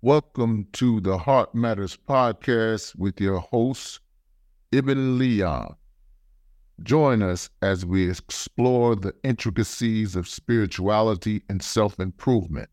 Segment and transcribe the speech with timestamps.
[0.00, 3.98] Welcome to the Heart Matters podcast with your host,
[4.70, 5.74] Ibn Leon.
[6.84, 12.70] Join us as we explore the intricacies of spirituality and self improvement.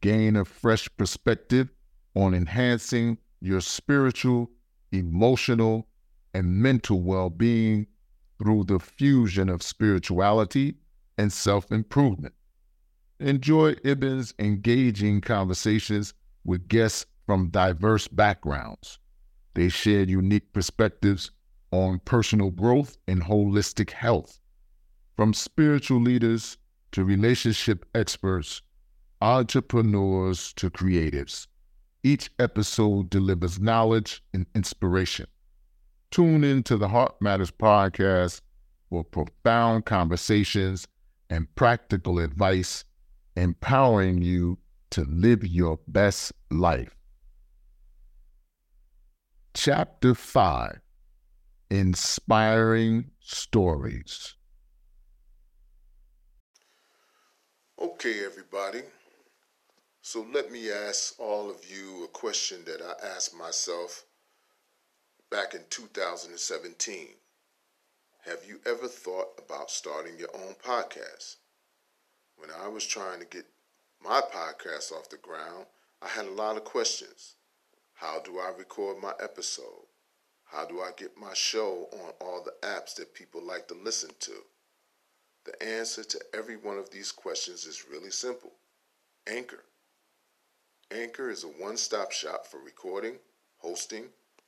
[0.00, 1.68] Gain a fresh perspective
[2.16, 4.50] on enhancing your spiritual,
[4.90, 5.86] emotional,
[6.34, 7.86] and mental well being
[8.40, 10.74] through the fusion of spirituality
[11.16, 12.34] and self improvement.
[13.20, 16.12] Enjoy Ibn's engaging conversations
[16.44, 18.98] with guests from diverse backgrounds.
[19.54, 21.30] They shared unique perspectives
[21.70, 24.40] on personal growth and holistic health.
[25.16, 26.58] From spiritual leaders
[26.92, 28.62] to relationship experts,
[29.20, 31.46] entrepreneurs to creatives,
[32.02, 35.26] each episode delivers knowledge and inspiration.
[36.10, 38.40] Tune in to the Heart Matters podcast
[38.90, 40.86] for profound conversations
[41.30, 42.84] and practical advice,
[43.36, 44.58] empowering you
[44.94, 46.94] to live your best life.
[49.52, 50.78] Chapter 5
[51.68, 54.36] Inspiring Stories.
[57.82, 58.82] Okay, everybody.
[60.00, 64.04] So let me ask all of you a question that I asked myself
[65.28, 67.08] back in 2017.
[68.26, 71.38] Have you ever thought about starting your own podcast?
[72.36, 73.46] When I was trying to get
[74.04, 75.64] my podcast off the ground,
[76.02, 77.36] I had a lot of questions.
[77.94, 79.86] How do I record my episode?
[80.44, 84.10] How do I get my show on all the apps that people like to listen
[84.20, 84.32] to?
[85.46, 88.52] The answer to every one of these questions is really simple
[89.26, 89.64] Anchor.
[90.90, 93.16] Anchor is a one stop shop for recording,
[93.56, 94.04] hosting,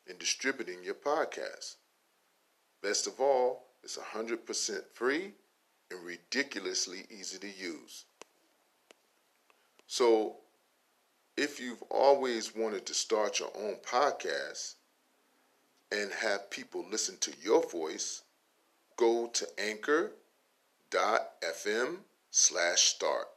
[0.06, 1.76] and distributing your podcast.
[2.82, 5.32] Best of all, it's 100% free
[5.90, 8.04] and ridiculously easy to use.
[9.86, 10.36] So,
[11.36, 14.74] if you've always wanted to start your own podcast
[15.92, 18.22] and have people listen to your voice,
[18.96, 20.16] go to anchor.fm
[22.30, 23.28] slash start.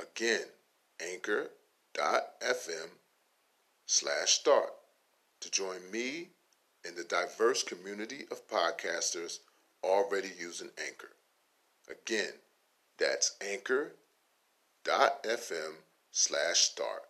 [0.00, 0.44] Again,
[1.00, 2.88] anchor.fm
[3.86, 4.70] slash start
[5.40, 6.28] to join me
[6.84, 9.38] and the diverse community of podcasters
[9.82, 11.12] already using Anchor.
[11.90, 12.32] Again,
[12.98, 13.92] that's Anchor
[14.88, 15.72] anchor.fm
[16.10, 17.02] slash start.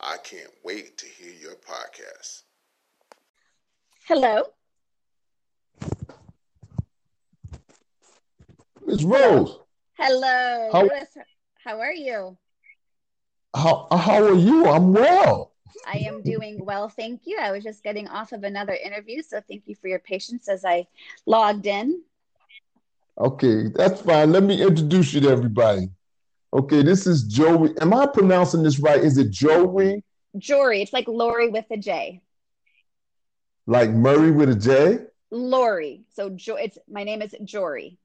[0.00, 2.42] I can't wait to hear your podcast.
[4.06, 4.42] Hello.
[8.86, 9.58] It's Rose.
[9.98, 10.70] Hello.
[10.72, 10.88] How,
[11.64, 12.36] how are you?
[13.54, 14.66] How, how are you?
[14.66, 15.52] I'm well.
[15.86, 17.38] I am doing well, thank you.
[17.40, 20.64] I was just getting off of another interview, so thank you for your patience as
[20.64, 20.86] I
[21.26, 22.02] logged in.
[23.18, 24.32] Okay, that's fine.
[24.32, 25.90] Let me introduce you to everybody.
[26.56, 27.74] Okay, this is Joey.
[27.82, 28.98] Am I pronouncing this right?
[28.98, 30.02] Is it Joey?
[30.38, 30.80] Joree.
[30.80, 32.22] It's like Lori with a J.
[33.66, 35.00] Like Murray with a J?
[35.30, 36.04] Lori.
[36.14, 37.98] So jo- it's my name is Joree.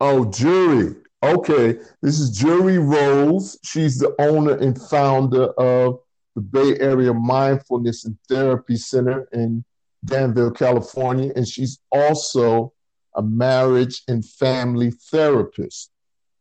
[0.00, 0.96] Oh, Jury.
[1.22, 1.78] Okay.
[2.00, 3.58] This is Jury Rose.
[3.62, 6.00] She's the owner and founder of
[6.34, 9.62] the Bay Area Mindfulness and Therapy Center in
[10.06, 11.30] Danville, California.
[11.36, 12.72] And she's also
[13.16, 15.90] a marriage and family therapist.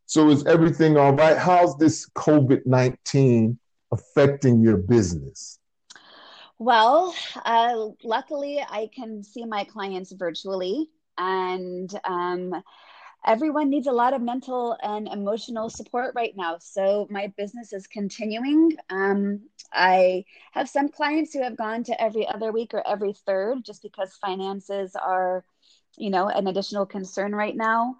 [0.09, 1.37] So is everything all right?
[1.37, 3.59] How's this COVID 19
[3.91, 5.59] affecting your business?
[6.57, 7.13] Well,
[7.45, 12.55] uh, luckily, I can see my clients virtually, and um,
[13.23, 16.57] everyone needs a lot of mental and emotional support right now.
[16.57, 18.77] So my business is continuing.
[18.89, 23.63] Um, I have some clients who have gone to every other week or every third
[23.63, 25.45] just because finances are,
[25.99, 27.97] you know, an additional concern right now.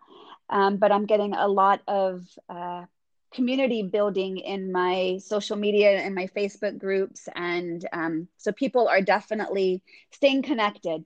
[0.50, 2.86] Um, but I'm getting a lot of uh,
[3.34, 7.30] community building in my social media and my Facebook groups.
[7.36, 11.06] And um, so people are definitely staying connected.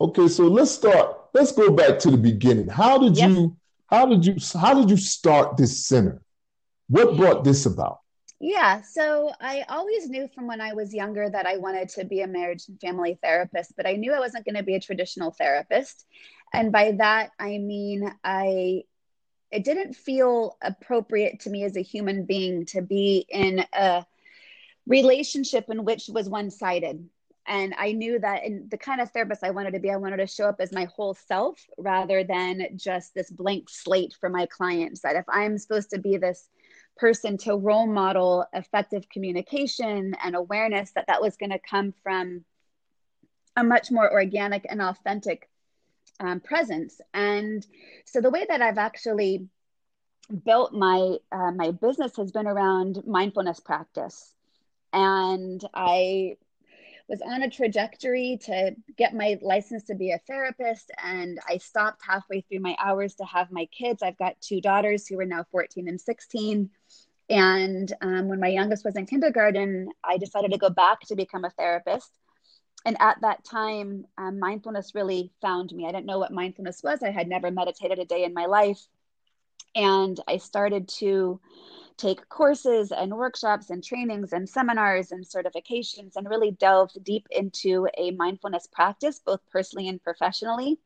[0.00, 1.16] Okay, so let's start.
[1.32, 2.66] Let's go back to the beginning.
[2.66, 3.30] How did yes.
[3.30, 3.56] you
[3.86, 6.20] how did you how did you start this center?
[6.88, 8.00] What brought this about?
[8.40, 12.22] Yeah, so I always knew from when I was younger that I wanted to be
[12.22, 15.30] a marriage and family therapist, but I knew I wasn't going to be a traditional
[15.30, 16.04] therapist.
[16.52, 18.84] And by that, I mean, I,
[19.50, 24.04] it didn't feel appropriate to me as a human being to be in a
[24.86, 27.08] relationship in which was one sided.
[27.46, 30.18] And I knew that in the kind of therapist I wanted to be, I wanted
[30.18, 34.46] to show up as my whole self rather than just this blank slate for my
[34.46, 35.00] clients.
[35.00, 36.48] That if I'm supposed to be this
[36.96, 42.44] person to role model effective communication and awareness, that that was going to come from
[43.56, 45.48] a much more organic and authentic
[46.20, 47.00] um, presence.
[47.14, 47.66] And
[48.04, 49.48] so the way that I've actually
[50.44, 54.34] built my uh, my business has been around mindfulness practice,
[54.92, 56.36] and I
[57.08, 62.00] was on a trajectory to get my license to be a therapist and i stopped
[62.06, 64.02] halfway through my hours to have my kids.
[64.02, 66.70] I've got two daughters who are now 14 and 16
[67.28, 71.44] and um, when my youngest was in kindergarten i decided to go back to become
[71.44, 72.18] a therapist
[72.84, 75.86] and at that time um, mindfulness really found me.
[75.86, 77.02] I didn't know what mindfulness was.
[77.02, 78.86] I had never meditated a day in my life.
[79.74, 81.40] And i started to
[81.96, 87.88] take courses and workshops and trainings and seminars and certifications and really delved deep into
[87.96, 90.78] a mindfulness practice both personally and professionally.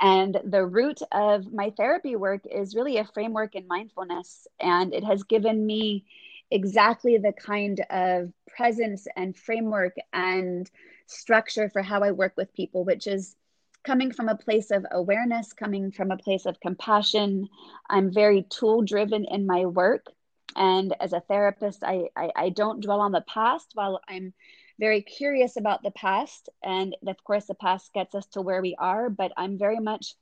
[0.00, 4.46] And the root of my therapy work is really a framework in mindfulness.
[4.58, 6.04] And it has given me
[6.50, 10.70] exactly the kind of presence and framework and
[11.12, 13.36] structure for how I work with people, which is
[13.84, 17.48] coming from a place of awareness, coming from a place of compassion.
[17.88, 20.06] I'm very tool driven in my work.
[20.54, 24.34] And as a therapist, I, I, I, don't dwell on the past while I'm
[24.78, 26.50] very curious about the past.
[26.62, 30.14] And of course, the past gets us to where we are, but I'm very much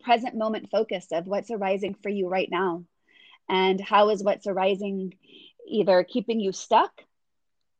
[0.00, 2.84] present moment focused of what's arising for you right now.
[3.48, 5.14] And how is what's arising
[5.68, 7.02] either keeping you stuck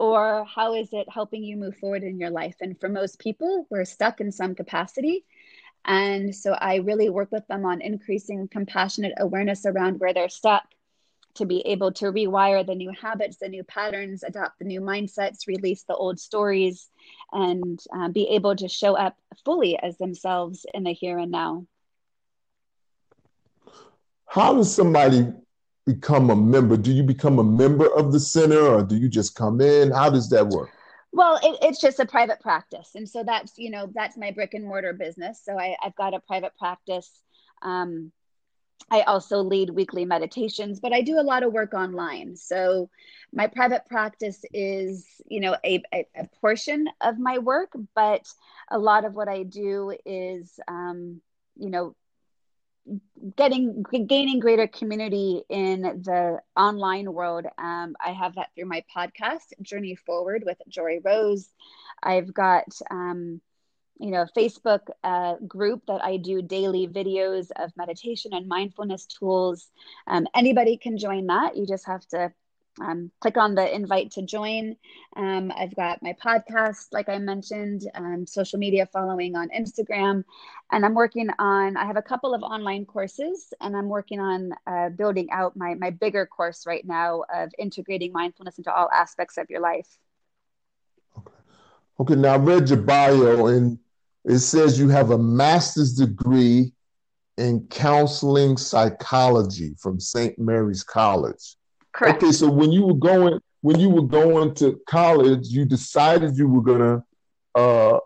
[0.01, 2.57] or how is it helping you move forward in your life?
[2.63, 5.27] And for most people, we're stuck in some capacity.
[5.85, 10.65] And so I really work with them on increasing compassionate awareness around where they're stuck
[11.35, 15.47] to be able to rewire the new habits, the new patterns, adopt the new mindsets,
[15.47, 16.89] release the old stories,
[17.31, 21.67] and uh, be able to show up fully as themselves in the here and now.
[24.27, 25.31] How does somebody
[25.95, 26.77] become a member?
[26.77, 29.91] Do you become a member of the center or do you just come in?
[29.91, 30.71] How does that work?
[31.13, 32.91] Well, it, it's just a private practice.
[32.95, 35.43] And so that's, you know, that's my brick and mortar business.
[35.45, 37.11] So I, have got a private practice.
[37.63, 38.13] Um,
[38.91, 42.37] I also lead weekly meditations, but I do a lot of work online.
[42.37, 42.91] So
[43.33, 48.27] my private practice is, you know, a, a, a portion of my work, but
[48.71, 51.21] a lot of what I do is, um,
[51.57, 51.95] you know,
[53.37, 57.47] getting gaining greater community in the online world.
[57.59, 61.49] Um, i have that through my podcast journey forward with Joree Rose.
[62.03, 63.41] I've got um,
[63.99, 69.71] you know facebook uh, group that i do daily videos of meditation and mindfulness tools.
[70.07, 71.57] Um, anybody can join that.
[71.57, 72.33] You just have to
[72.81, 74.77] um, click on the invite to join.
[75.17, 80.25] Um, I've got my podcast, like I mentioned, um, social media following on Instagram,
[80.71, 81.77] and I'm working on.
[81.77, 85.75] I have a couple of online courses, and I'm working on uh, building out my
[85.75, 89.89] my bigger course right now of integrating mindfulness into all aspects of your life.
[91.19, 91.35] Okay.
[91.99, 92.15] Okay.
[92.15, 93.79] Now I read your bio, and
[94.25, 96.73] it says you have a master's degree
[97.37, 100.39] in counseling psychology from St.
[100.39, 101.57] Mary's College.
[101.93, 102.23] Correct.
[102.23, 106.49] Okay, so when you were going when you were going to college, you decided you
[106.49, 107.05] were gonna
[107.55, 107.99] uh,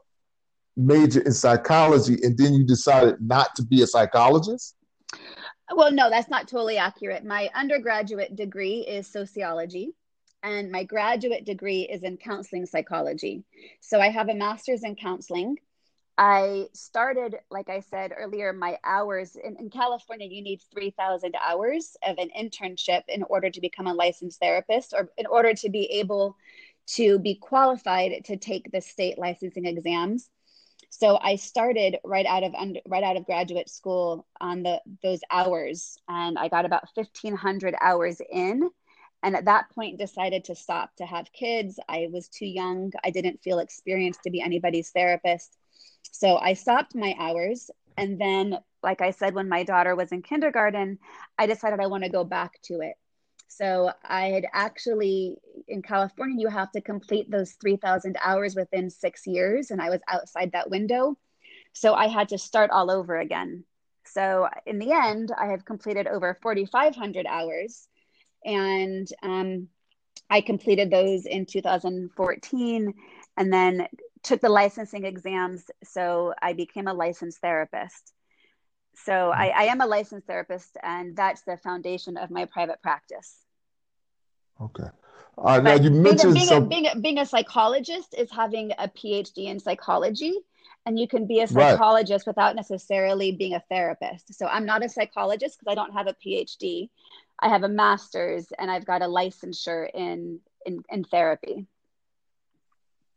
[0.77, 4.75] major in psychology, and then you decided not to be a psychologist.
[5.75, 7.25] Well, no, that's not totally accurate.
[7.25, 9.95] My undergraduate degree is sociology,
[10.43, 13.45] and my graduate degree is in counseling psychology.
[13.81, 15.57] So I have a master's in counseling
[16.17, 21.97] I started, like I said earlier, my hours in, in California, you need 3,000 hours
[22.07, 25.87] of an internship in order to become a licensed therapist or in order to be
[25.87, 26.37] able
[26.87, 30.31] to be qualified to take the state licensing exams.
[30.91, 35.21] So I started right out of under, right out of graduate school on the those
[35.33, 38.71] hours, and I got about 1,500 hours in,
[39.25, 41.81] and at that point decided to stop to have kids.
[41.89, 42.93] I was too young.
[43.03, 45.57] I didn't feel experienced to be anybody's therapist.
[46.11, 47.71] So I stopped my hours.
[47.97, 50.99] And then, like I said, when my daughter was in kindergarten,
[51.39, 52.95] I decided I want to go back to it.
[53.49, 55.37] So I had actually,
[55.69, 59.71] in California, you have to complete those 3,000 hours within six years.
[59.71, 61.17] And I was outside that window.
[61.73, 63.65] So I had to start all over again.
[64.07, 67.89] So in the end, I have completed over 4,500 hours.
[68.45, 69.69] And um,
[70.31, 72.95] I completed those in 2014
[73.37, 73.87] and then
[74.25, 78.13] took the licensing exams, so I became a licensed therapist.
[78.97, 83.37] So I, I, am a licensed therapist, and that's the foundation of my private practice.
[84.61, 84.89] Okay.
[85.37, 86.63] Uh, now you mentioned being, a, being, some...
[86.63, 90.33] a, being, a, being a psychologist is having a PhD in psychology,
[90.87, 92.31] and you can be a psychologist right.
[92.31, 94.33] without necessarily being a therapist.
[94.35, 96.89] So I'm not a psychologist because I don't have a PhD.
[97.41, 101.67] I have a master's, and I've got a licensure in in, in therapy.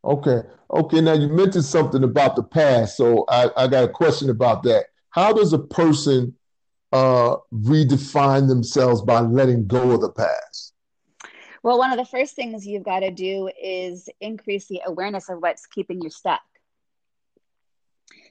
[0.04, 0.42] Okay.
[0.72, 1.02] Okay.
[1.02, 2.98] Now you mentioned something about the past.
[2.98, 4.86] So I, I got a question about that.
[5.10, 6.36] How does a person
[6.92, 10.74] uh, redefine themselves by letting go of the past?
[11.64, 15.40] Well, one of the first things you've got to do is increase the awareness of
[15.40, 16.42] what's keeping you stuck.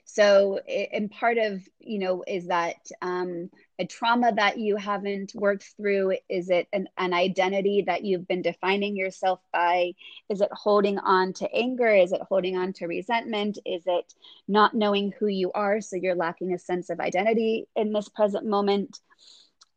[0.04, 0.58] So,
[0.92, 6.16] and part of, you know, is that um, a trauma that you haven't worked through?
[6.28, 9.92] Is it an, an identity that you've been defining yourself by?
[10.28, 11.88] Is it holding on to anger?
[11.88, 13.58] Is it holding on to resentment?
[13.66, 14.14] Is it
[14.48, 15.80] not knowing who you are?
[15.80, 19.00] So you're lacking a sense of identity in this present moment.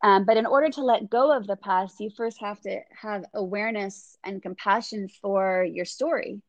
[0.01, 3.25] Um, but in order to let go of the past, you first have to have
[3.33, 6.41] awareness and compassion for your story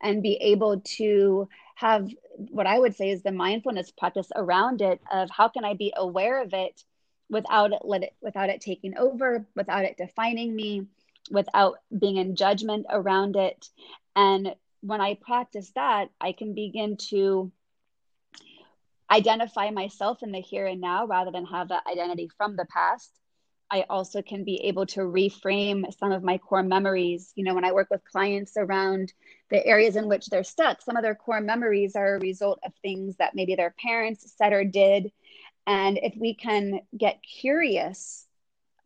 [0.00, 2.08] and be able to have
[2.50, 5.92] what I would say is the mindfulness practice around it of how can I be
[5.96, 6.82] aware of it
[7.30, 10.86] without it let it without it taking over, without it defining me,
[11.30, 13.68] without being in judgment around it.
[14.16, 17.50] And when I practice that, I can begin to
[19.10, 23.10] identify myself in the here and now rather than have that identity from the past.
[23.70, 27.32] I also can be able to reframe some of my core memories.
[27.34, 29.12] You know, when I work with clients around
[29.50, 32.72] the areas in which they're stuck, some of their core memories are a result of
[32.80, 35.12] things that maybe their parents said or did.
[35.66, 38.26] And if we can get curious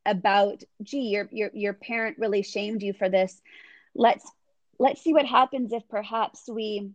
[0.04, 3.40] about, gee, your your your parent really shamed you for this,
[3.94, 4.28] let's
[4.78, 6.90] let's see what happens if perhaps we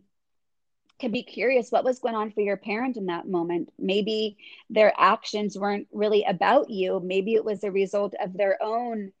[0.98, 3.70] can be curious what was going on for your parent in that moment.
[3.78, 4.36] Maybe
[4.68, 7.00] their actions weren't really about you.
[7.02, 9.12] Maybe it was a result of their own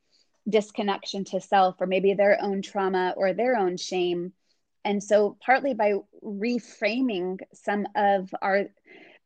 [0.48, 4.32] disconnection to self, or maybe their own trauma or their own shame.
[4.84, 8.66] And so, partly by reframing some of our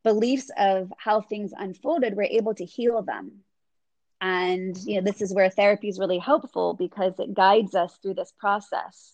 [0.03, 3.43] beliefs of how things unfolded, we're able to heal them.
[4.19, 8.15] And you know, this is where therapy is really helpful because it guides us through
[8.15, 9.13] this process.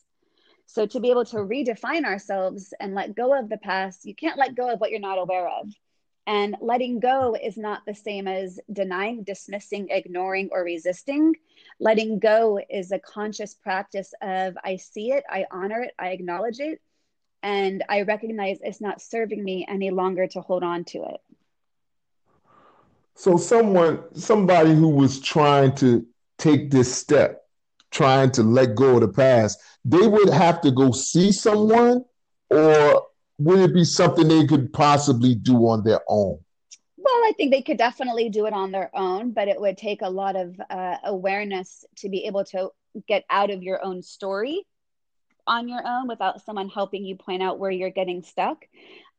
[0.71, 4.37] So to be able to redefine ourselves and let go of the past, you can't
[4.37, 5.73] let go of what you're not aware of.
[6.27, 11.33] And letting go is not the same as denying, dismissing, ignoring, or resisting.
[11.79, 16.59] Letting go is a conscious practice of I see it, I honor it, I acknowledge
[16.59, 16.79] it,
[17.41, 21.19] and I recognize it's not serving me any longer to hold on to it.
[23.15, 26.05] So someone, somebody who was trying to
[26.37, 27.48] take this step,
[27.91, 32.03] trying to let go of the past, they would have to go see someone,
[32.49, 36.39] or would it be something they could possibly do on their own?
[36.97, 40.01] Well, I think they could definitely do it on their own, but it would take
[40.01, 42.69] a lot of uh, awareness to be able to
[43.07, 44.65] get out of your own story
[45.47, 48.65] on your own without someone helping you point out where you're getting stuck.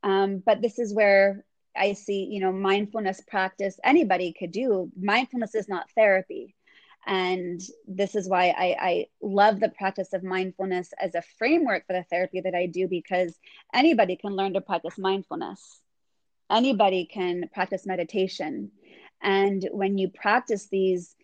[0.03, 1.45] Um, but this is where
[1.77, 4.91] I see, you know, mindfulness practice anybody could do.
[5.01, 6.55] Mindfulness is not therapy.
[7.07, 11.95] And this is why I, I love the practice of mindfulness as a framework for
[11.95, 13.39] the therapy that I do because
[13.73, 15.81] anybody can learn to practice mindfulness.
[16.51, 18.71] Anybody can practice meditation.
[19.23, 21.15] And when you practice these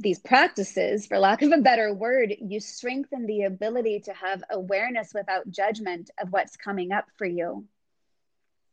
[0.00, 5.12] these practices, for lack of a better word, you strengthen the ability to have awareness
[5.14, 7.64] without judgment of what's coming up for you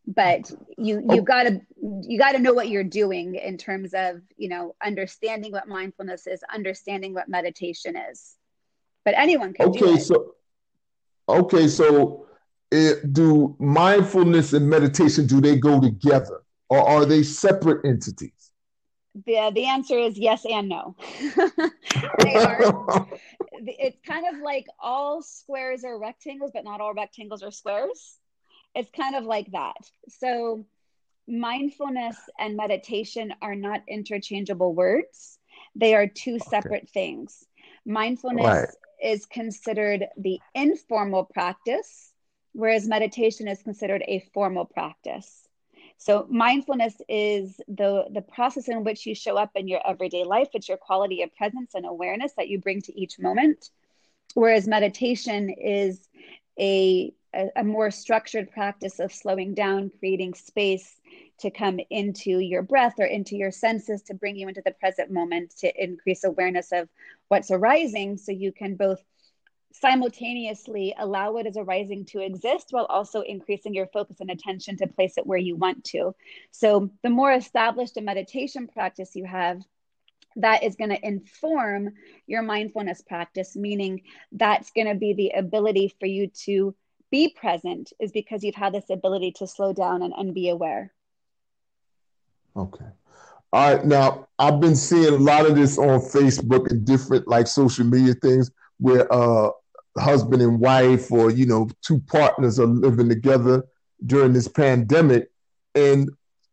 [0.07, 1.61] but you you got to
[2.01, 6.27] you got to know what you're doing in terms of you know understanding what mindfulness
[6.27, 8.35] is understanding what meditation is.
[9.05, 10.35] But anyone can okay so
[11.27, 12.25] okay so
[12.71, 16.41] it, do mindfulness and meditation do they go together?
[16.69, 18.51] Or are they separate entities?
[19.25, 20.95] The the answer is yes and no.
[22.23, 23.07] They are
[23.51, 28.18] it's kind of like all squares are rectangles but not all rectangles are squares
[28.75, 29.77] it's kind of like that.
[30.07, 30.65] So,
[31.27, 35.37] mindfulness and meditation are not interchangeable words,
[35.75, 37.45] they are two separate things.
[37.85, 38.69] Mindfulness right.
[39.03, 42.11] is considered the informal practice,
[42.53, 45.47] whereas meditation is considered a formal practice.
[45.97, 50.47] So mindfulness is the the process in which you show up in your everyday life.
[50.53, 53.69] It's your quality of presence and awareness that you bring to each moment.
[54.33, 56.07] Whereas meditation is
[56.57, 60.95] a a, a more structured practice of slowing down, creating space
[61.39, 65.11] to come into your breath or into your senses to bring you into the present
[65.11, 66.89] moment to increase awareness of
[67.27, 69.03] what's arising so you can both
[69.71, 74.87] simultaneously allow what is arising to exist while also increasing your focus and attention to
[74.87, 76.13] place it where you want to.
[76.51, 79.61] So, the more established a meditation practice you have,
[80.35, 81.93] that is going to inform
[82.27, 86.75] your mindfulness practice, meaning that's going to be the ability for you to
[87.11, 90.93] be present is because you've had this ability to slow down and, and be aware.
[92.55, 92.85] Okay.
[93.51, 93.85] All right.
[93.85, 98.13] Now, I've been seeing a lot of this on Facebook and different like social media
[98.15, 99.49] things where uh
[99.97, 103.65] husband and wife or you know two partners are living together
[104.05, 105.29] during this pandemic
[105.75, 106.09] and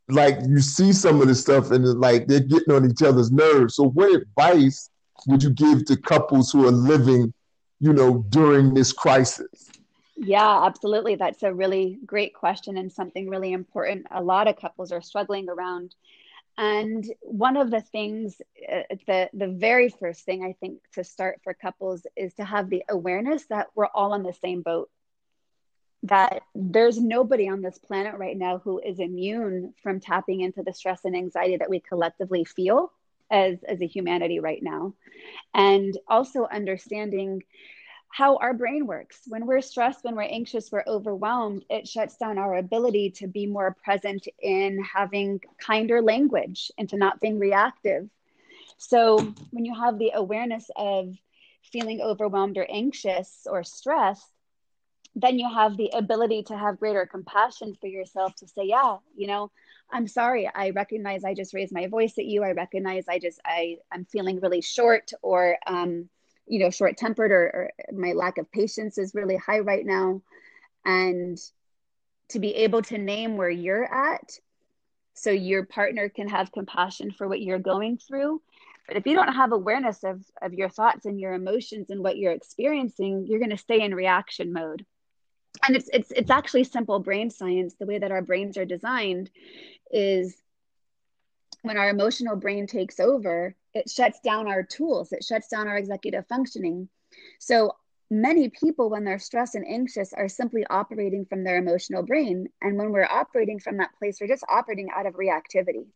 [0.09, 3.75] like you see some of the stuff and like they're getting on each other's nerves.
[3.75, 4.91] So what advice
[5.27, 7.33] would you give to couples who are living,
[7.81, 9.71] you know, during this crisis?
[10.17, 11.17] Yeah, absolutely.
[11.17, 14.07] That's a really great question and something really important.
[14.11, 15.95] A lot of couples are struggling around.
[16.59, 18.41] And one of the things,
[18.73, 22.71] uh, the the very first thing I think to start for couples is to have
[22.71, 24.91] the awareness that we're all on the same boat
[26.05, 30.73] that there's nobody on this planet right now who is immune from tapping into the
[30.73, 32.93] stress and anxiety that we collectively feel
[33.31, 34.93] as as a humanity right now
[35.55, 37.43] and also understanding
[38.17, 39.21] how our brain works.
[39.29, 43.47] When we're stressed when we're anxious we're overwhelmed it shuts down our ability to be
[43.47, 48.09] more present in having kinder language and to not being reactive.
[48.79, 49.19] So
[49.51, 51.15] when you have the awareness of
[51.73, 54.33] feeling overwhelmed or anxious or stressed
[55.15, 59.27] then you have the ability to have greater compassion for yourself to say yeah you
[59.27, 59.51] know
[59.93, 60.51] i'm sorry.
[60.55, 62.43] I recognize i just raised my voice at you.
[62.45, 66.09] I recognize i just i i'm feeling really short or um
[66.47, 70.23] you know short tempered or, or my lack of patience is really high right now.
[70.85, 71.39] And
[72.31, 74.39] to be able to name where you're at
[75.15, 78.43] so your partner can have compassion for what you're going through.
[78.87, 82.19] But if you don't have awareness of of your thoughts and your emotions and what
[82.19, 84.85] you're experiencing you're going to stay in reaction mode.
[85.67, 87.75] And it's it's it's actually simple brain science.
[87.79, 89.31] The way that our brains are designed
[89.91, 90.37] is
[91.63, 95.77] when our emotional brain takes over it shuts down our tools it shuts down our
[95.77, 96.89] executive functioning.
[97.39, 97.73] So
[98.11, 102.49] many people when they're stressed and anxious are simply operating from their emotional brain.
[102.61, 105.87] And when we're operating from that place we're just operating out of reactivity.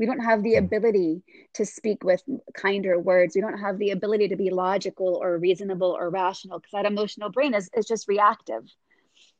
[0.00, 0.64] We don't have the hmm.
[0.64, 1.22] ability
[1.54, 2.22] to speak with
[2.54, 3.34] kinder words.
[3.34, 7.30] We don't have the ability to be logical or reasonable or rational because that emotional
[7.30, 8.64] brain is, is just reactive.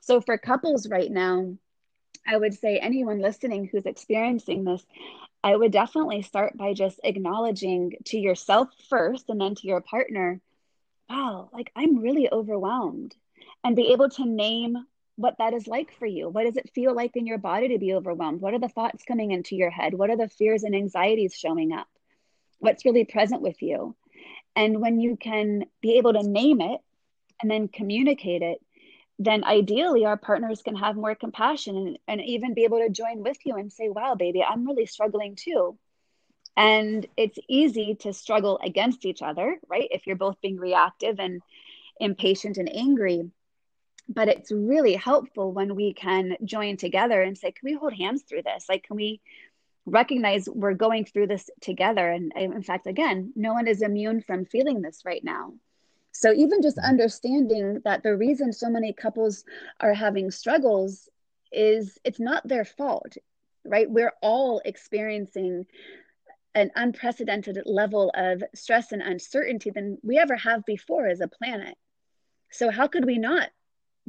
[0.00, 1.56] So for couples right now,
[2.26, 4.84] I would say anyone listening who's experiencing this,
[5.42, 10.40] I would definitely start by just acknowledging to yourself first and then to your partner,
[11.08, 13.16] wow, like I'm really overwhelmed.
[13.64, 14.76] And be able to name
[15.16, 16.28] what that is like for you.
[16.28, 18.40] What does it feel like in your body to be overwhelmed?
[18.40, 19.94] What are the thoughts coming into your head?
[19.94, 21.88] What are the fears and anxieties showing up?
[22.58, 23.96] What's really present with you?
[24.56, 26.80] And when you can be able to name it
[27.40, 28.60] and then communicate it,
[29.22, 33.22] then ideally our partners can have more compassion and, and even be able to join
[33.22, 35.78] with you and say, wow, baby, I'm really struggling too.
[36.56, 39.88] And it's easy to struggle against each other, right?
[39.90, 41.42] If you're both being reactive and
[42.00, 43.30] impatient and angry.
[44.08, 48.22] But it's really helpful when we can join together and say, can we hold hands
[48.22, 48.64] through this?
[48.70, 49.20] Like, can we
[49.84, 52.10] recognize we're going through this together?
[52.10, 55.52] And in fact, again, no one is immune from feeling this right now.
[56.12, 56.88] So even just mm-hmm.
[56.88, 59.44] understanding that the reason so many couples
[59.80, 61.08] are having struggles
[61.52, 63.16] is it's not their fault,
[63.64, 63.90] right?
[63.90, 65.66] We're all experiencing
[66.54, 71.76] an unprecedented level of stress and uncertainty than we ever have before as a planet.
[72.50, 73.50] So how could we not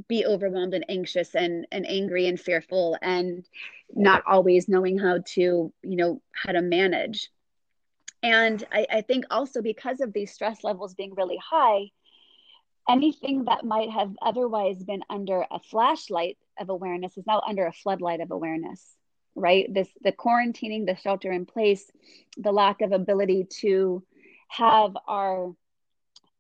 [0.08, 3.46] be overwhelmed and anxious and, and angry and fearful and
[3.94, 5.42] not always knowing how to,
[5.84, 7.30] you know, how to manage?
[8.24, 11.90] And I, I think also because of these stress levels being really high,
[12.90, 17.74] anything that might have otherwise been under a flashlight of awareness is now under a
[17.74, 18.96] floodlight of awareness
[19.36, 19.74] right?
[19.74, 21.90] This the quarantining the shelter in place
[22.38, 24.04] the lack of ability to
[24.50, 25.54] have our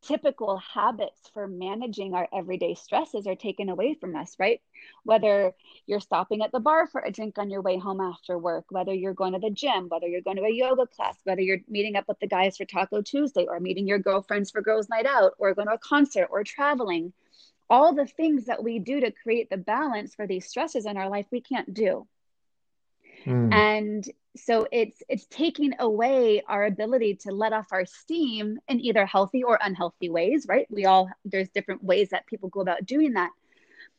[0.01, 4.61] typical habits for managing our everyday stresses are taken away from us, right?
[5.03, 5.53] Whether
[5.85, 8.93] you're stopping at the bar for a drink on your way home after work, whether
[8.93, 11.95] you're going to the gym, whether you're going to a yoga class, whether you're meeting
[11.95, 15.33] up with the guys for Taco Tuesday or meeting your girlfriends for Girls Night Out
[15.37, 17.13] or going to a concert or traveling,
[17.69, 21.09] all the things that we do to create the balance for these stresses in our
[21.09, 22.07] life, we can't do.
[23.25, 23.53] Mm.
[23.53, 29.05] And so it's it's taking away our ability to let off our steam in either
[29.05, 30.67] healthy or unhealthy ways right?
[30.69, 33.31] We all there's different ways that people go about doing that.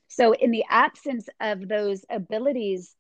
[0.09, 2.95] So in the absence of those abilities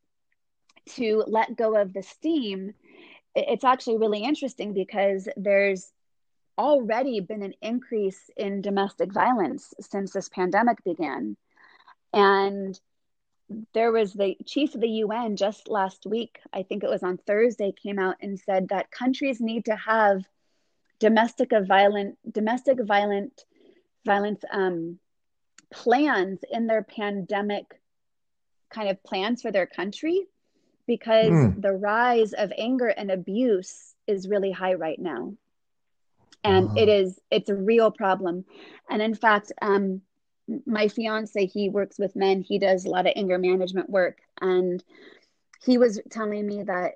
[0.91, 2.75] to let go of the steam
[3.35, 5.91] it's actually really interesting because there's
[6.59, 11.37] already been an increase in domestic violence since this pandemic began.
[12.13, 12.79] And
[13.75, 17.19] there was the chief of the UN just last week, I think it was on
[17.19, 20.25] Thursday, came out and said that countries need to have
[20.99, 23.45] domestic violent domestic violent
[24.05, 24.99] violence um,
[25.73, 27.81] plans in their pandemic
[28.71, 30.27] kind of plans for their country
[30.87, 31.61] because mm.
[31.61, 35.35] the rise of anger and abuse is really high right now
[36.45, 36.75] and uh-huh.
[36.79, 38.45] it is it's a real problem
[38.91, 40.03] and in fact um,
[40.67, 44.83] my fiance he works with men he does a lot of anger management work and
[45.65, 46.95] he was telling me that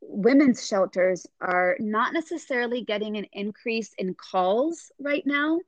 [0.00, 5.60] women's shelters are not necessarily getting an increase in calls right now,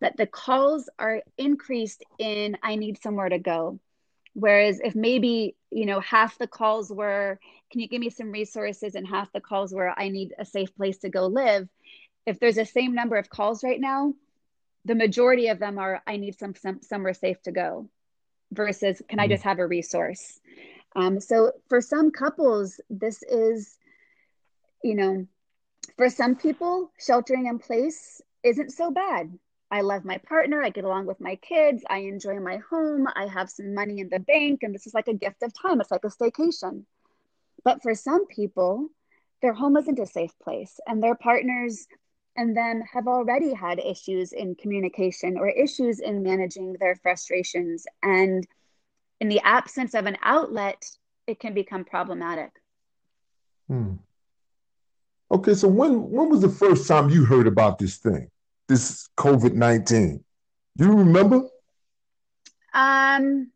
[0.00, 3.78] but the calls are increased in I need somewhere to go.
[4.34, 7.38] Whereas if maybe, you know, half the calls were,
[7.70, 8.94] can you give me some resources?
[8.94, 11.68] And half the calls were, I need a safe place to go live.
[12.26, 14.14] If there's the same number of calls right now,
[14.84, 17.88] the majority of them are, I need some, some somewhere safe to go
[18.52, 19.32] versus can I mm-hmm.
[19.32, 20.40] just have a resource?
[20.96, 23.76] Um, so for some couples, this is,
[24.82, 25.26] you know,
[25.96, 29.38] for some people, sheltering in place isn't so bad.
[29.70, 30.62] I love my partner.
[30.62, 31.84] I get along with my kids.
[31.88, 33.06] I enjoy my home.
[33.14, 35.80] I have some money in the bank, and this is like a gift of time.
[35.80, 36.84] It's like a staycation.
[37.62, 38.88] But for some people,
[39.42, 41.86] their home isn't a safe place, and their partners
[42.36, 47.86] and them have already had issues in communication or issues in managing their frustrations.
[48.02, 48.46] And
[49.20, 50.90] in the absence of an outlet,
[51.26, 52.50] it can become problematic.
[53.68, 53.94] Hmm.
[55.30, 58.30] Okay, so when when was the first time you heard about this thing,
[58.68, 60.24] this COVID nineteen?
[60.76, 61.42] Do you remember?
[62.74, 63.50] Um,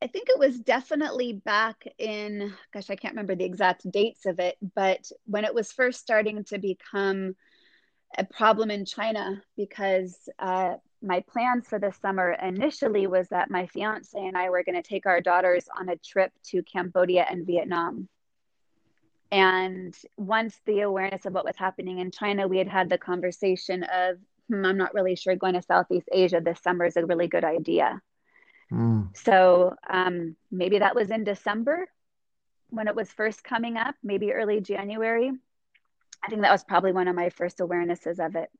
[0.00, 4.38] I think it was definitely back in, gosh, I can't remember the exact dates of
[4.38, 7.34] it, but when it was first starting to become
[8.16, 13.66] a problem in China because uh, my plans for the summer initially was that my
[13.66, 17.46] fiance and I were going to take our daughters on a trip to Cambodia and
[17.46, 18.08] Vietnam.
[19.30, 23.82] And once the awareness of what was happening in China, we had had the conversation
[23.82, 24.16] of,
[24.48, 27.44] hmm, I'm not really sure going to Southeast Asia this summer is a really good
[27.44, 28.00] idea.
[28.72, 29.16] Mm.
[29.16, 31.88] So um, maybe that was in December
[32.70, 35.30] when it was first coming up, maybe early January.
[36.22, 38.50] I think that was probably one of my first awarenesses of it.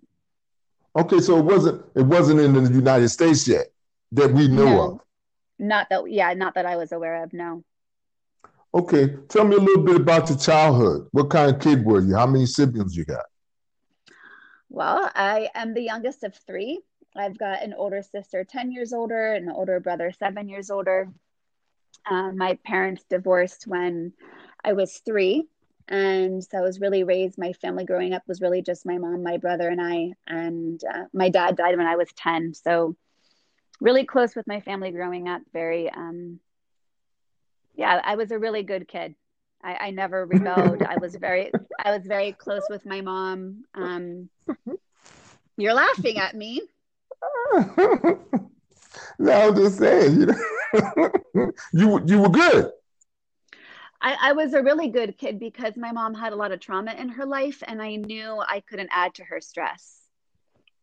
[0.96, 3.66] Okay, so it wasn't it wasn't in the United States yet
[4.12, 4.82] that we knew no.
[4.82, 5.00] of.
[5.58, 7.64] Not that yeah, not that I was aware of, no.
[8.74, 11.08] Okay, tell me a little bit about your childhood.
[11.12, 12.14] What kind of kid were you?
[12.14, 13.24] How many siblings you got?
[14.68, 16.80] Well, I am the youngest of three.
[17.18, 21.10] I've got an older sister, 10 years older, an older brother, seven years older.
[22.08, 24.12] Uh, my parents divorced when
[24.64, 25.46] I was three
[25.88, 27.38] and so I was really raised.
[27.38, 30.12] My family growing up was really just my mom, my brother, and I.
[30.26, 32.94] And uh, my dad died when I was ten, so
[33.80, 35.40] really close with my family growing up.
[35.52, 36.40] Very, um,
[37.74, 39.14] yeah, I was a really good kid.
[39.62, 40.82] I, I never rebelled.
[40.82, 41.52] I was very,
[41.82, 43.64] I was very close with my mom.
[43.74, 44.28] Um,
[45.56, 46.60] you're laughing at me.
[49.18, 50.20] no, I'm just saying.
[50.20, 52.70] You know, you you were good.
[54.00, 56.92] I, I was a really good kid because my mom had a lot of trauma
[56.92, 60.00] in her life and I knew I couldn't add to her stress.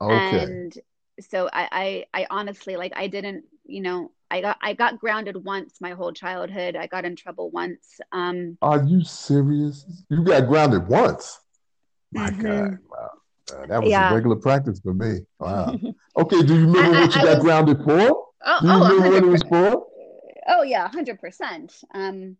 [0.02, 0.44] Okay.
[0.44, 0.78] And
[1.22, 5.46] so I, I, I honestly like I didn't, you know, I got I got grounded
[5.46, 6.76] once my whole childhood.
[6.76, 8.00] I got in trouble once.
[8.12, 9.86] Um Are you serious?
[10.10, 11.40] You got grounded once?
[12.12, 12.42] My mm-hmm.
[12.42, 12.78] God.
[12.90, 13.12] Wow.
[13.52, 14.12] Uh, that was yeah.
[14.12, 15.20] a regular practice for me.
[15.40, 15.76] Wow.
[16.18, 18.26] okay, do you remember I, what you I got was, grounded for?
[18.46, 19.12] Oh, do you oh, remember 100%.
[19.12, 19.88] what it was for?
[20.48, 21.74] Oh yeah, hundred percent.
[21.94, 22.38] Um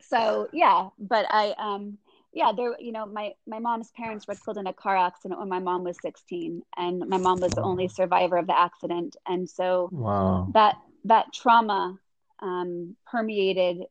[0.00, 1.98] so yeah, but I um
[2.32, 5.48] yeah, there you know, my my mom's parents were killed in a car accident when
[5.48, 9.48] my mom was 16 and my mom was the only survivor of the accident and
[9.48, 10.48] so wow.
[10.54, 11.98] that that trauma
[12.40, 13.84] um, permeated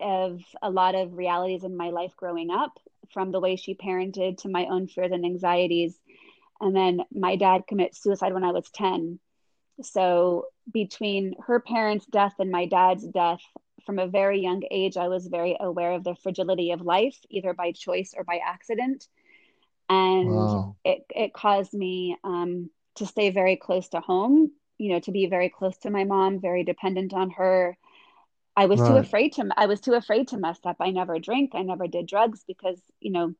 [0.00, 2.78] of a lot of realities in my life growing up
[3.12, 5.98] from the way she parented to my own fears and anxieties
[6.60, 9.18] and then my dad commits suicide when I was 10
[9.80, 13.40] so between her parents' death and my dad's death,
[13.86, 17.52] from a very young age, I was very aware of the fragility of life, either
[17.52, 19.08] by choice or by accident.
[19.88, 20.76] And wow.
[20.84, 25.26] it, it caused me um, to stay very close to home, you know, to be
[25.26, 27.76] very close to my mom, very dependent on her.
[28.56, 28.88] I was right.
[28.88, 30.76] too afraid to, I was too afraid to mess up.
[30.80, 31.52] I never drank.
[31.54, 33.34] I never did drugs because, you know,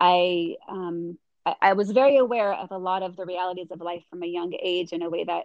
[0.00, 4.02] I, um, I, I was very aware of a lot of the realities of life
[4.10, 5.44] from a young age in a way that,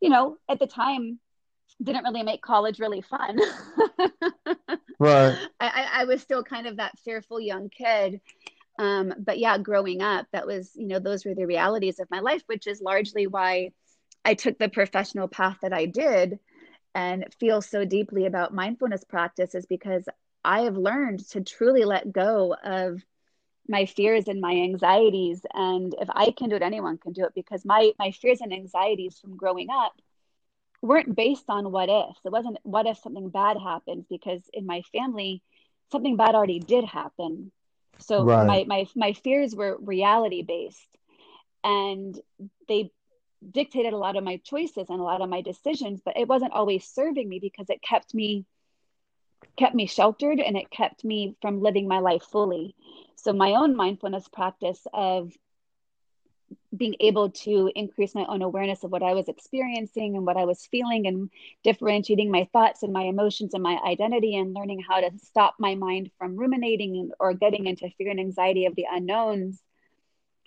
[0.00, 1.18] you know, at the time
[1.82, 3.38] didn't really make college really fun.
[4.98, 5.38] right.
[5.58, 8.20] I, I was still kind of that fearful young kid.
[8.78, 12.20] Um, but yeah, growing up, that was, you know, those were the realities of my
[12.20, 13.72] life, which is largely why
[14.24, 16.38] I took the professional path that I did
[16.94, 20.04] and feel so deeply about mindfulness practice is because
[20.44, 23.02] I have learned to truly let go of
[23.68, 25.40] my fears and my anxieties.
[25.54, 28.52] And if I can do it, anyone can do it because my, my fears and
[28.52, 29.92] anxieties from growing up
[30.82, 32.20] weren't based on what ifs.
[32.24, 35.42] It wasn't what if something bad happens because in my family,
[35.92, 37.52] something bad already did happen.
[38.00, 38.46] So right.
[38.46, 40.88] my, my my fears were reality based,
[41.62, 42.18] and
[42.68, 42.90] they
[43.50, 46.00] dictated a lot of my choices and a lot of my decisions.
[46.04, 48.44] But it wasn't always serving me because it kept me
[49.56, 52.74] kept me sheltered and it kept me from living my life fully.
[53.16, 55.32] So, my own mindfulness practice of
[56.76, 60.44] being able to increase my own awareness of what I was experiencing and what I
[60.44, 61.30] was feeling and
[61.62, 65.74] differentiating my thoughts and my emotions and my identity and learning how to stop my
[65.74, 69.62] mind from ruminating or getting into fear and anxiety of the unknowns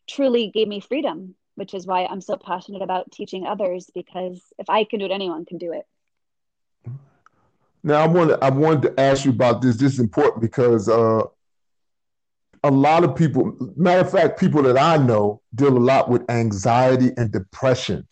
[0.08, 4.70] truly gave me freedom, which is why I'm so passionate about teaching others because if
[4.70, 5.86] I can do it, anyone can do it.
[7.84, 9.78] Now I wanted I wanted to ask you about this.
[9.78, 11.24] This is important because uh,
[12.66, 16.30] a lot of people, matter of fact, people that I know deal a lot with
[16.32, 18.08] anxiety and depression.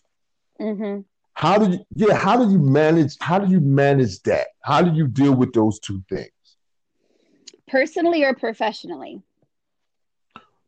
[0.62, 1.02] Mm-hmm.
[1.34, 4.48] How do you, yeah, how do you manage, how do you manage that?
[4.62, 6.30] How do you deal with those two things?
[7.68, 9.24] Personally or professionally?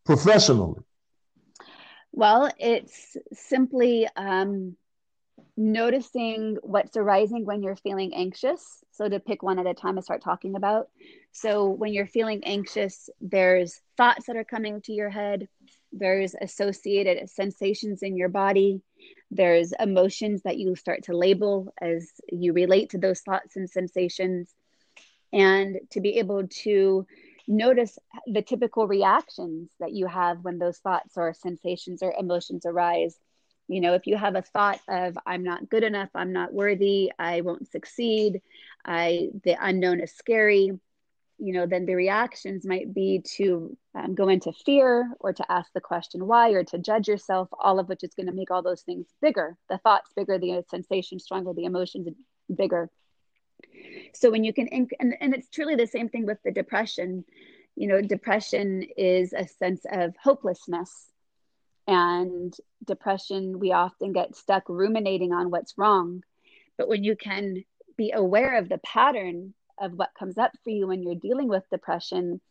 [0.03, 0.81] Professionally.
[2.15, 4.77] Well, it's simply um,
[5.57, 8.85] noticing what's arising when you're feeling anxious.
[8.91, 10.87] So, to pick one at a time, and start talking about.
[11.33, 15.49] So, when you're feeling anxious, there's thoughts that are coming to your head,
[15.91, 18.79] there's associated sensations in your body,
[19.29, 24.55] there's emotions that you start to label as you relate to those thoughts and sensations.
[25.33, 27.05] And to be able to
[27.47, 33.17] notice the typical reactions that you have when those thoughts or sensations or emotions arise
[33.67, 37.11] you know, if you have a thought of I'm not good enough, I'm not worthy,
[37.17, 38.41] I won't succeed,
[38.85, 40.71] I the unknown is scary,
[41.37, 45.71] you know, then the reactions might be to um, go into fear or to ask
[45.73, 48.61] the question why or to judge yourself, all of which is going to make all
[48.61, 49.57] those things bigger.
[49.69, 52.07] The thoughts bigger, the sensations stronger, the emotions
[52.55, 52.89] bigger.
[54.13, 57.25] So when you can, and, and it's truly the same thing with the depression.
[57.75, 61.11] You know, depression is a sense of hopelessness
[61.87, 66.23] and depression, we often get stuck ruminating on what's wrong.
[66.77, 67.63] But when you can
[67.97, 71.69] be aware of the pattern of what comes up for you when you're dealing with
[71.69, 72.41] depression,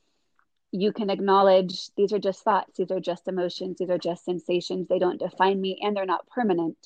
[0.70, 4.88] you can acknowledge these are just thoughts, these are just emotions, these are just sensations.
[4.88, 6.76] They don't define me and they're not permanent.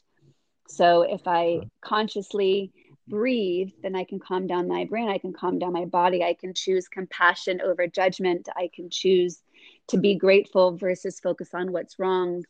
[0.68, 2.72] So if I consciously
[3.08, 6.34] breathe, then I can calm down my brain, I can calm down my body, I
[6.34, 9.42] can choose compassion over judgment, I can choose
[9.88, 12.44] to be grateful versus focus on what's wrong.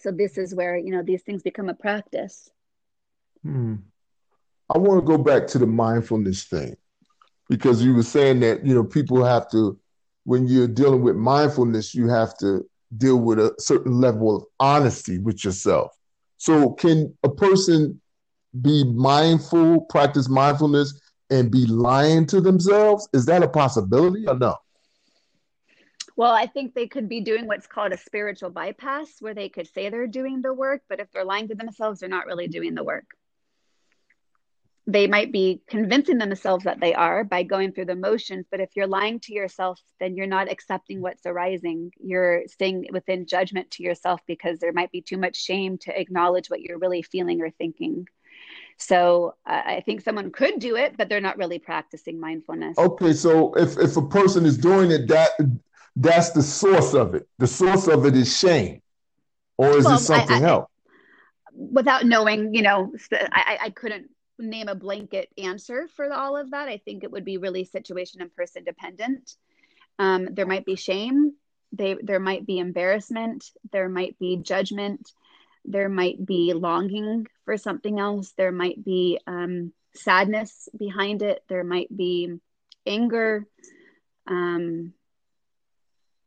[0.00, 2.50] So this is where you know these things become a practice.
[3.42, 3.74] Hmm.
[4.72, 6.76] i want to go back to the mindfulness thing
[7.48, 9.76] because you were saying that you know people have to
[10.22, 12.64] when you're dealing with mindfulness you have to
[12.96, 15.92] deal with a certain level of honesty with yourself.
[16.38, 18.00] So can a person
[18.60, 24.56] be mindful practice mindfulness and be lying to themselves is that a possibility or no
[26.16, 29.68] well, I think they could be doing what's called a spiritual bypass, where they could
[29.72, 32.74] say they're doing the work, but if they're lying to themselves, they're not really doing
[32.74, 33.06] the work.
[34.86, 38.70] They might be convincing themselves that they are by going through the motions, but if
[38.74, 41.92] you're lying to yourself, then you're not accepting what's arising.
[42.02, 46.50] You're staying within judgment to yourself because there might be too much shame to acknowledge
[46.50, 48.08] what you're really feeling or thinking.
[48.82, 52.76] So uh, I think someone could do it, but they're not really practicing mindfulness.
[52.76, 55.30] Okay, so if if a person is doing it, that
[55.94, 57.28] that's the source of it.
[57.38, 58.82] The source of it is shame,
[59.56, 60.70] or is well, it something I, I, else?
[61.52, 66.68] Without knowing, you know, I, I couldn't name a blanket answer for all of that.
[66.68, 69.36] I think it would be really situation and person dependent.
[70.00, 71.34] Um, there might be shame.
[71.72, 73.44] They, there might be embarrassment.
[73.70, 75.12] There might be judgment.
[75.64, 78.32] There might be longing for something else.
[78.36, 81.42] There might be um, sadness behind it.
[81.48, 82.34] There might be
[82.86, 83.46] anger.
[84.26, 84.94] Um,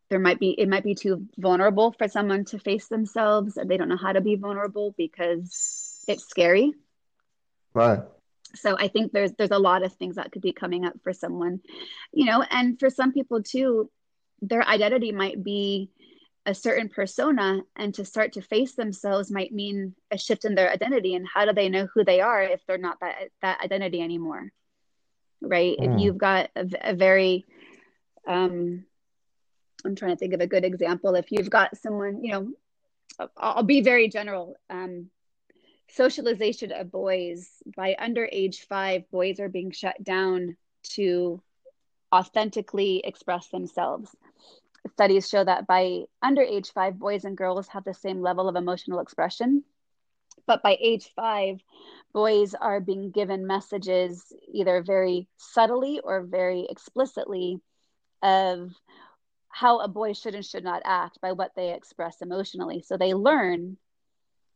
[0.10, 3.89] there might be it might be too vulnerable for someone to face themselves they don't
[3.89, 6.74] know how to be vulnerable because it's scary
[7.74, 8.00] right
[8.54, 11.13] so i think there's there's a lot of things that could be coming up for
[11.13, 11.60] someone
[12.13, 13.89] you know and for some people too
[14.41, 15.89] their identity might be
[16.45, 20.71] a certain persona and to start to face themselves might mean a shift in their
[20.71, 24.01] identity and how do they know who they are if they're not that that identity
[24.01, 24.51] anymore
[25.41, 25.95] right mm.
[25.95, 27.45] if you've got a, a very
[28.27, 28.86] um
[29.86, 31.15] I'm trying to think of a good example.
[31.15, 34.55] If you've got someone, you know, I'll be very general.
[34.69, 35.10] Um,
[35.89, 40.58] socialization of boys by under age five, boys are being shut down
[40.93, 41.41] to
[42.13, 44.13] authentically express themselves.
[44.93, 48.56] Studies show that by under age five, boys and girls have the same level of
[48.56, 49.63] emotional expression.
[50.48, 51.60] But by age five,
[52.13, 57.60] boys are being given messages either very subtly or very explicitly
[58.21, 58.71] of
[59.50, 62.82] how a boy should and should not act by what they express emotionally.
[62.82, 63.78] So they learn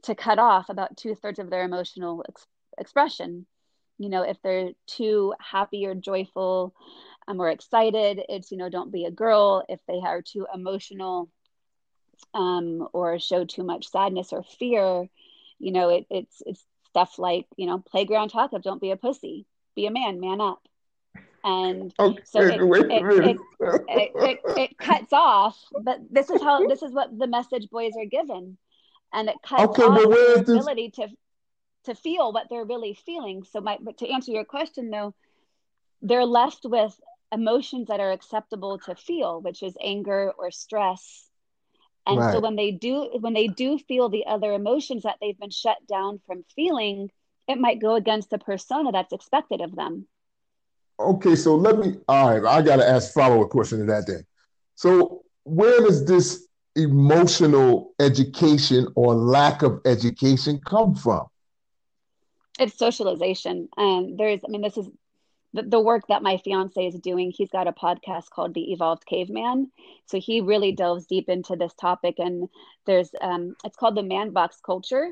[0.04, 3.46] to cut off about two thirds of their emotional ex- expression.
[3.98, 6.74] you know if they're too happy or joyful
[7.30, 8.22] um, excited.
[8.28, 11.30] It's you know don't be a girl if they are too emotional
[12.34, 15.08] um, or show too much sadness or fear.
[15.60, 18.98] You know it, it's it's stuff like you know playground talk of don't be a
[18.98, 20.62] pussy be a man man up.
[21.42, 23.38] And okay, so it, it,
[23.88, 28.06] it, it, cuts off but this is how this is what the message boys are
[28.06, 28.58] given.
[29.14, 31.08] And it cuts okay, off their ability to
[31.86, 33.44] to feel what they're really feeling.
[33.44, 35.14] So my but to answer your question though
[36.02, 37.00] they're left with
[37.32, 41.28] emotions that are acceptable to feel which is anger or stress.
[42.08, 42.34] And right.
[42.34, 45.78] so when they do when they do feel the other emotions that they've been shut
[45.88, 47.12] down from feeling
[47.48, 50.08] it might go against the persona that's expected of them.
[51.00, 54.26] Okay so let me all right i got to ask follow-up question to that then.
[54.76, 61.28] So where does this emotional education or lack of education come from?
[62.60, 63.70] It's socialization.
[63.78, 64.90] And there's i mean this is
[65.54, 69.06] the, the work that my fiance is doing he's got a podcast called the evolved
[69.06, 69.72] caveman.
[70.06, 72.50] So he really delves deep into this topic and
[72.86, 75.12] there's um it's called the man box culture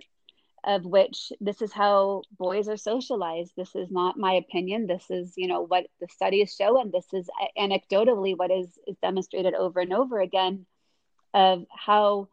[0.65, 3.53] of which this is how boys are socialized.
[3.55, 4.87] This is not my opinion.
[4.87, 8.97] This is you know what the studies show and this is anecdotally what is is
[9.01, 10.65] demonstrated over and over again
[11.33, 12.27] of how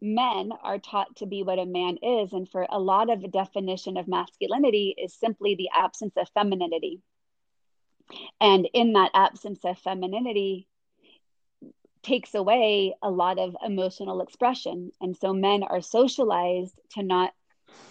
[0.00, 2.32] men are taught to be what a man is.
[2.32, 7.00] And for a lot of the definition of masculinity is simply the absence of femininity.
[8.40, 10.68] And in that absence of femininity
[12.02, 14.92] takes away a lot of emotional expression.
[15.00, 17.32] And so men are socialized to not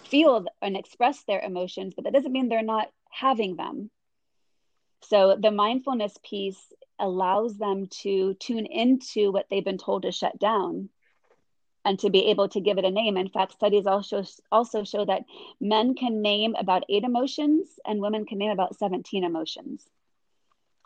[0.04, 3.90] feel and express their emotions but that doesn't mean they're not having them.
[5.02, 6.60] So the mindfulness piece
[6.98, 10.88] allows them to tune into what they've been told to shut down
[11.86, 13.16] and to be able to give it a name.
[13.16, 15.22] In fact, studies also also show that
[15.60, 19.86] men can name about eight emotions and women can name about 17 emotions.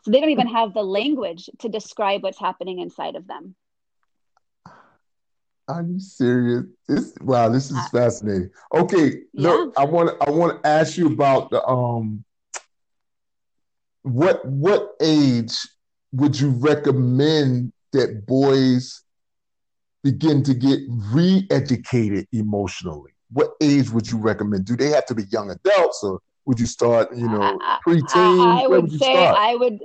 [0.03, 3.55] So they don't even have the language to describe what's happening inside of them.
[5.69, 6.65] Are you serious?
[6.87, 8.51] This wow, this is uh, fascinating.
[8.75, 9.49] Okay, yeah.
[9.49, 12.25] look, I want I want to ask you about the um
[14.03, 15.57] what what age
[16.13, 19.03] would you recommend that boys
[20.03, 23.13] begin to get re-educated emotionally?
[23.33, 24.65] What age would you recommend?
[24.65, 28.07] Do they have to be young adults or would you start, you know, preteen?
[28.15, 29.37] I, I, would, would say start?
[29.39, 29.81] I would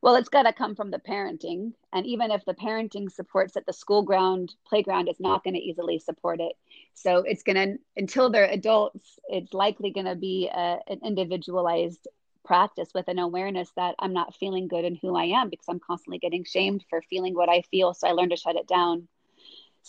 [0.00, 1.72] well, it's got to come from the parenting.
[1.92, 5.60] And even if the parenting supports it, the school ground playground is not going to
[5.60, 6.52] easily support it.
[6.94, 12.06] So it's going to, until they're adults, it's likely going to be a, an individualized
[12.44, 15.80] practice with an awareness that I'm not feeling good in who I am because I'm
[15.80, 17.92] constantly getting shamed for feeling what I feel.
[17.92, 19.08] So I learn to shut it down.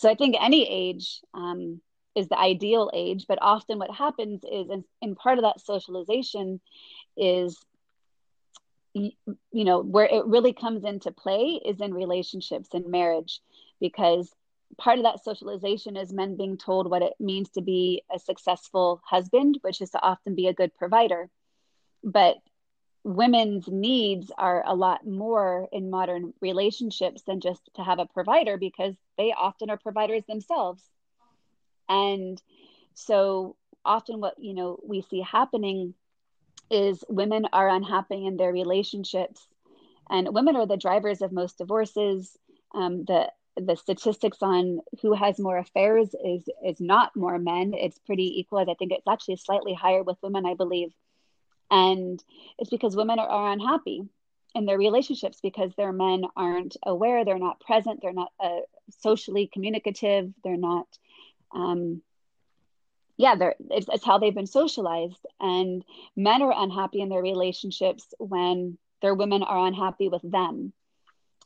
[0.00, 1.82] So I think any age um,
[2.16, 4.70] is the ideal age, but often what happens is,
[5.02, 6.58] in, part of that socialization,
[7.18, 7.58] is
[8.94, 9.12] you
[9.52, 13.40] know where it really comes into play is in relationships and marriage
[13.78, 14.34] because
[14.78, 19.02] part of that socialization is men being told what it means to be a successful
[19.04, 21.28] husband which is to often be a good provider.
[22.02, 22.36] But
[23.04, 28.56] women's needs are a lot more in modern relationships than just to have a provider
[28.58, 30.82] because they often are providers themselves.
[31.88, 32.40] And
[32.94, 35.94] so often what you know we see happening
[36.70, 39.46] is women are unhappy in their relationships
[40.10, 42.36] and women are the drivers of most divorces.
[42.74, 47.72] Um, the the statistics on who has more affairs is is not more men.
[47.74, 50.92] It's pretty equal i think it's actually slightly higher with women i believe
[51.70, 52.22] and
[52.58, 54.02] it's because women are, are unhappy
[54.54, 58.60] in their relationships because their men aren't aware, they're not present, they're not uh,
[59.00, 60.86] socially communicative, they're not,
[61.52, 62.02] um,
[63.16, 65.24] yeah, they're, it's, it's how they've been socialized.
[65.38, 65.84] And
[66.16, 70.72] men are unhappy in their relationships when their women are unhappy with them.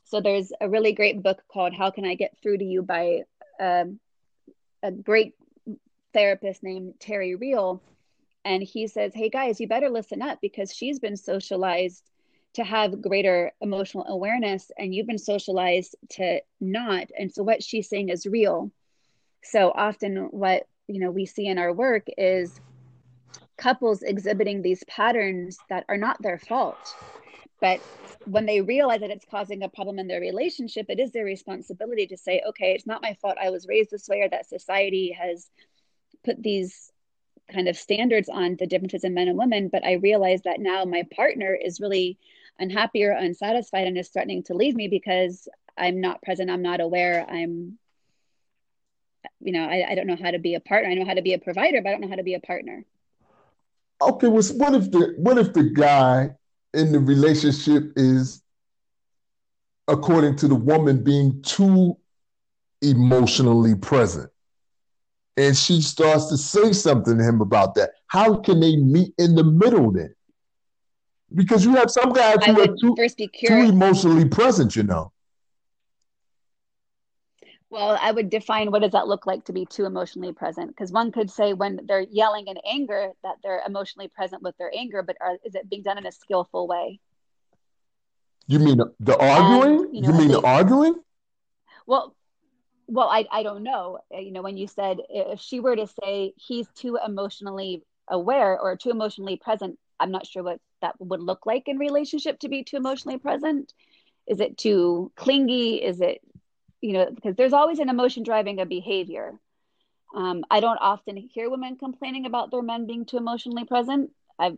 [0.05, 3.23] So there's a really great book called How Can I Get Through to You by
[3.59, 3.85] uh,
[4.81, 5.35] a great
[6.13, 7.81] therapist named Terry Real
[8.45, 12.09] and he says hey guys you better listen up because she's been socialized
[12.55, 17.09] to have greater emotional awareness and you've been socialized to not.
[17.19, 18.71] And so what she's saying is real.
[19.43, 22.59] So often what you know we see in our work is
[23.57, 26.95] couples exhibiting these patterns that are not their fault.
[27.59, 27.81] But
[28.25, 32.07] when they realize that it's causing a problem in their relationship it is their responsibility
[32.07, 33.35] to say okay it's not my fault.
[33.39, 35.49] I was raised this way or that society has
[36.23, 36.93] put these
[37.51, 40.83] kind of standards on the differences in men and women but i realize that now
[40.85, 42.17] my partner is really
[42.59, 46.79] unhappy or unsatisfied and is threatening to leave me because i'm not present i'm not
[46.79, 47.77] aware i'm
[49.39, 51.21] you know I, I don't know how to be a partner i know how to
[51.21, 52.85] be a provider but i don't know how to be a partner
[54.01, 56.31] okay, was what if the what if the guy
[56.73, 58.41] in the relationship is
[59.87, 61.97] according to the woman being too
[62.81, 64.29] emotionally present?
[65.37, 67.91] And she starts to say something to him about that.
[68.07, 70.15] How can they meet in the middle then?
[71.33, 72.95] Because you have some guys who are too,
[73.45, 75.11] too emotionally present, you know.
[77.69, 80.69] Well, I would define what does that look like to be too emotionally present?
[80.69, 84.71] Because one could say when they're yelling in anger that they're emotionally present with their
[84.73, 87.01] anger, but are, is it being done in a skillful way?
[88.47, 89.79] You mean the arguing?
[89.79, 90.95] Um, you, know, you mean the arguing?
[91.85, 92.15] Well,
[92.87, 93.99] well, I I don't know.
[94.13, 98.59] Uh, you know, when you said if she were to say he's too emotionally aware
[98.59, 102.49] or too emotionally present, I'm not sure what that would look like in relationship to
[102.49, 103.73] be too emotionally present.
[104.27, 105.83] Is it too clingy?
[105.83, 106.21] Is it
[106.81, 109.33] you know, because there's always an emotion driving a behavior.
[110.15, 114.11] Um, I don't often hear women complaining about their men being too emotionally present.
[114.37, 114.53] I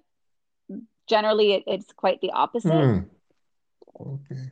[1.07, 2.71] generally it, it's quite the opposite.
[2.71, 3.05] Mm.
[3.99, 4.51] Okay.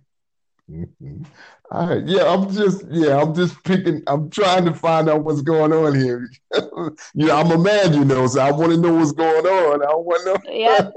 [1.71, 2.03] All right.
[2.05, 4.01] Yeah, I'm just yeah, I'm just picking.
[4.07, 6.29] I'm trying to find out what's going on here.
[6.53, 9.83] you know, I'm a man, you know, so I want to know what's going on.
[9.83, 10.51] I want to know.
[10.51, 10.89] Yeah.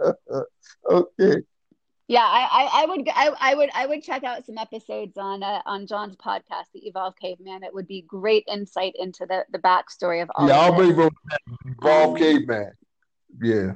[0.90, 1.42] okay
[2.08, 5.42] yeah I, I, I would I, I would i would check out some episodes on
[5.42, 9.58] uh, on john's podcast the Evolve caveman it would be great insight into the the
[9.58, 11.16] backstory of all yeah i'll bring evolved
[11.82, 12.72] um, caveman
[13.42, 13.72] yeah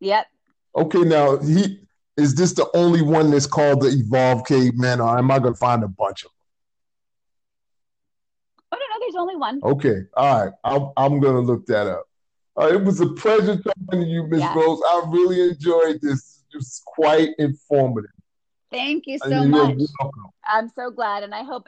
[0.00, 0.26] yep
[0.74, 1.80] okay now he
[2.18, 5.58] is this the only one that's called the evolved caveman or am i going to
[5.58, 6.36] find a bunch of them
[8.72, 11.86] oh no no there's only one okay all right I'm, I'm going to look that
[11.86, 12.04] up
[12.60, 14.54] uh, it was a pleasure talking to you miss yeah.
[14.54, 18.10] rose i really enjoyed this It was quite informative.
[18.70, 19.78] Thank you so much.
[20.46, 21.66] I'm so glad, and I hope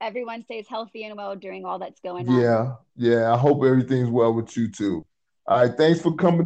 [0.00, 2.40] everyone stays healthy and well during all that's going on.
[2.40, 3.32] Yeah, yeah.
[3.32, 5.04] I hope everything's well with you too.
[5.48, 6.44] All right, thanks for coming.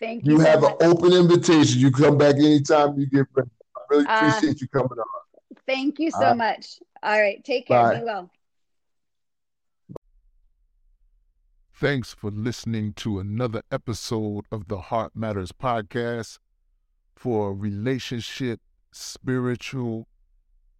[0.00, 0.32] Thank you.
[0.32, 0.76] You so have much.
[0.80, 1.78] an open invitation.
[1.78, 3.50] You come back anytime you get ready.
[3.76, 5.04] I really uh, appreciate uh, you coming on.
[5.66, 6.78] Thank you so much.
[7.02, 7.82] All right, take care.
[7.82, 7.98] Bye.
[7.98, 8.30] Be well.
[11.74, 16.38] Thanks for listening to another episode of the Heart Matters podcast
[17.14, 18.60] for relationship,
[18.90, 20.08] spiritual,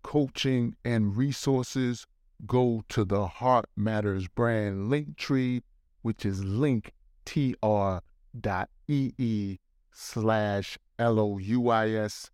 [0.02, 2.06] coaching, and resources,
[2.46, 5.62] go to the Heart Matters brand link tree,
[6.00, 6.42] which is
[7.24, 8.00] linktr.ee
[9.92, 12.30] slash L-O-U-I-S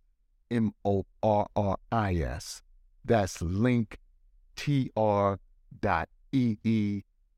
[0.49, 2.61] M-O-R-R-I-S.
[3.05, 3.97] That's linktr.ee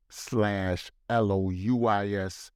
[0.08, 2.50] slash L-O-U-I-S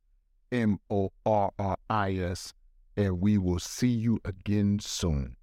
[0.53, 2.53] M-O-R-R-I-S
[2.97, 5.37] and we will see you again soon.